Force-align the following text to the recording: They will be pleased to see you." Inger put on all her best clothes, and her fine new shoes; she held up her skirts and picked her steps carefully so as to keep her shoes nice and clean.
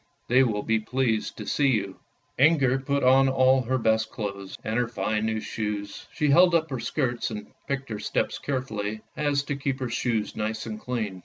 They 0.29 0.41
will 0.41 0.63
be 0.63 0.79
pleased 0.79 1.37
to 1.37 1.45
see 1.45 1.67
you." 1.67 1.99
Inger 2.39 2.79
put 2.79 3.03
on 3.03 3.29
all 3.29 3.61
her 3.61 3.77
best 3.77 4.09
clothes, 4.09 4.57
and 4.63 4.79
her 4.79 4.87
fine 4.87 5.27
new 5.27 5.39
shoes; 5.39 6.07
she 6.11 6.27
held 6.31 6.55
up 6.55 6.71
her 6.71 6.79
skirts 6.79 7.29
and 7.29 7.45
picked 7.67 7.89
her 7.89 7.99
steps 7.99 8.39
carefully 8.39 8.95
so 8.95 9.03
as 9.21 9.43
to 9.43 9.55
keep 9.55 9.79
her 9.79 9.89
shoes 9.89 10.35
nice 10.35 10.65
and 10.65 10.79
clean. 10.79 11.19